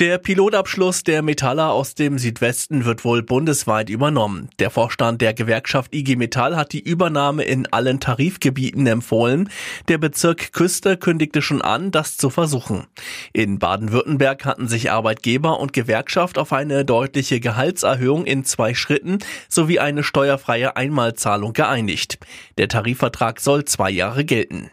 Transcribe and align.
Der 0.00 0.18
Pilotabschluss 0.18 1.02
der 1.02 1.22
Metaller 1.22 1.72
aus 1.72 1.96
dem 1.96 2.18
Südwesten 2.18 2.84
wird 2.84 3.04
wohl 3.04 3.24
bundesweit 3.24 3.90
übernommen. 3.90 4.48
Der 4.60 4.70
Vorstand 4.70 5.20
der 5.20 5.34
Gewerkschaft 5.34 5.92
IG 5.92 6.14
Metall 6.14 6.54
hat 6.54 6.72
die 6.72 6.78
Übernahme 6.78 7.42
in 7.42 7.66
allen 7.72 7.98
Tarifgebieten 7.98 8.86
empfohlen. 8.86 9.50
Der 9.88 9.98
Bezirk 9.98 10.52
Küste 10.52 10.98
kündigte 10.98 11.42
schon 11.42 11.62
an, 11.62 11.90
das 11.90 12.16
zu 12.16 12.30
versuchen. 12.30 12.86
In 13.32 13.58
Baden-Württemberg 13.58 14.44
hatten 14.44 14.68
sich 14.68 14.92
Arbeitgeber 14.92 15.58
und 15.58 15.72
Gewerkschaft 15.72 16.38
auf 16.38 16.52
eine 16.52 16.84
deutliche 16.84 17.40
Gehaltserhöhung 17.40 18.24
in 18.24 18.44
zwei 18.44 18.74
Schritten 18.74 19.18
sowie 19.48 19.80
eine 19.80 20.04
steuerfreie 20.04 20.76
Einmalzahlung 20.76 21.54
geeinigt. 21.54 22.20
Der 22.56 22.68
Tarifvertrag 22.68 23.40
soll 23.40 23.64
zwei 23.64 23.90
Jahre 23.90 24.24
gelten. 24.24 24.70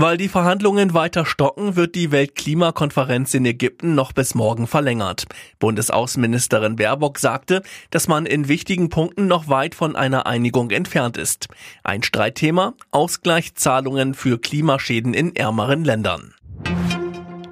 Weil 0.00 0.16
die 0.16 0.28
Verhandlungen 0.28 0.94
weiter 0.94 1.26
stocken, 1.26 1.74
wird 1.74 1.96
die 1.96 2.12
Weltklimakonferenz 2.12 3.34
in 3.34 3.44
Ägypten 3.44 3.96
noch 3.96 4.12
bis 4.12 4.36
morgen 4.36 4.68
verlängert. 4.68 5.24
Bundesaußenministerin 5.58 6.76
Baerbock 6.76 7.18
sagte, 7.18 7.64
dass 7.90 8.06
man 8.06 8.24
in 8.24 8.46
wichtigen 8.46 8.90
Punkten 8.90 9.26
noch 9.26 9.48
weit 9.48 9.74
von 9.74 9.96
einer 9.96 10.24
Einigung 10.28 10.70
entfernt 10.70 11.16
ist. 11.16 11.48
Ein 11.82 12.04
Streitthema 12.04 12.74
Ausgleichszahlungen 12.92 14.14
für 14.14 14.38
Klimaschäden 14.38 15.14
in 15.14 15.34
ärmeren 15.34 15.84
Ländern. 15.84 16.32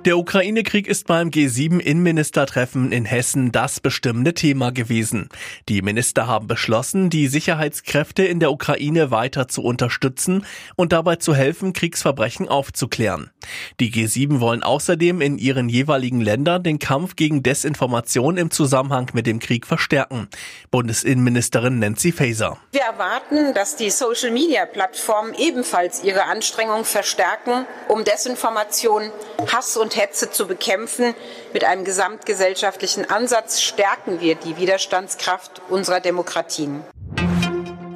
Der 0.07 0.19
Ukraine-Krieg 0.19 0.87
ist 0.87 1.09
beim 1.09 1.31
G7-Innenministertreffen 1.31 2.93
in 2.93 3.05
Hessen 3.05 3.51
das 3.51 3.81
bestimmende 3.81 4.35
Thema 4.35 4.71
gewesen. 4.71 5.29
Die 5.69 5.83
Minister 5.83 6.29
haben 6.29 6.47
beschlossen, 6.47 7.11
die 7.11 7.27
Sicherheitskräfte 7.27 8.25
in 8.25 8.39
der 8.39 8.53
Ukraine 8.53 9.11
weiter 9.11 9.49
zu 9.49 9.65
unterstützen 9.65 10.47
und 10.77 10.93
dabei 10.93 11.17
zu 11.17 11.35
helfen, 11.35 11.73
Kriegsverbrechen 11.73 12.49
aufzuklären. 12.49 13.33
Die 13.81 13.91
G7 13.91 14.39
wollen 14.39 14.63
außerdem 14.63 15.21
in 15.21 15.39
ihren 15.39 15.69
jeweiligen 15.69 16.21
Ländern 16.21 16.63
den 16.63 16.79
Kampf 16.79 17.17
gegen 17.17 17.43
Desinformation 17.43 18.37
im 18.37 18.53
Zusammenhang 18.53 19.11
mit 19.13 19.27
dem 19.27 19.41
Krieg 19.41 19.67
verstärken. 19.67 20.29
Bundesinnenministerin 20.71 21.81
Nancy 21.81 22.13
Faeser. 22.13 22.59
Wir 22.71 22.83
erwarten, 22.83 23.55
dass 23.55 23.75
die 23.75 23.91
Social-Media-Plattformen 23.91 25.35
ebenfalls 25.35 26.05
ihre 26.05 26.27
Anstrengungen 26.27 26.85
verstärken, 26.85 27.67
um 27.89 28.05
Desinformation, 28.05 29.11
Hass 29.53 29.77
und 29.77 29.96
Hetze 29.97 30.31
zu 30.31 30.47
bekämpfen. 30.47 31.15
Mit 31.53 31.65
einem 31.65 31.85
gesamtgesellschaftlichen 31.85 33.09
Ansatz 33.09 33.61
stärken 33.61 34.21
wir 34.21 34.35
die 34.35 34.57
Widerstandskraft 34.57 35.63
unserer 35.69 36.01
Demokratien. 36.01 36.85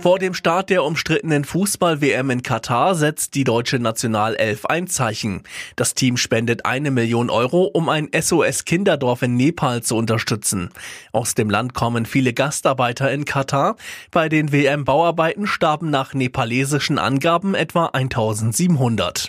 Vor 0.00 0.18
dem 0.18 0.32
Start 0.32 0.70
der 0.70 0.82
umstrittenen 0.82 1.44
Fußball-WM 1.44 2.30
in 2.30 2.42
Katar 2.42 2.94
setzt 2.94 3.34
die 3.34 3.44
deutsche 3.44 3.78
Nationalelf 3.78 4.64
ein 4.64 4.86
Zeichen. 4.86 5.42
Das 5.76 5.92
Team 5.92 6.16
spendet 6.16 6.64
eine 6.64 6.90
Million 6.90 7.28
Euro, 7.28 7.64
um 7.64 7.90
ein 7.90 8.08
SOS-Kinderdorf 8.18 9.20
in 9.20 9.36
Nepal 9.36 9.82
zu 9.82 9.96
unterstützen. 9.96 10.70
Aus 11.12 11.34
dem 11.34 11.50
Land 11.50 11.74
kommen 11.74 12.06
viele 12.06 12.32
Gastarbeiter 12.32 13.12
in 13.12 13.26
Katar. 13.26 13.76
Bei 14.10 14.30
den 14.30 14.52
WM-Bauarbeiten 14.52 15.46
starben 15.46 15.90
nach 15.90 16.14
nepalesischen 16.14 16.98
Angaben 16.98 17.54
etwa 17.54 17.86
1700. 17.92 19.28